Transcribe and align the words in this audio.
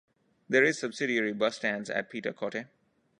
There 0.49 0.63
is 0.63 0.79
subsidiary 0.79 1.31
bus 1.31 1.57
stands 1.57 1.87
at 1.91 2.09
Pita 2.09 2.33
Kotte. 2.33 2.65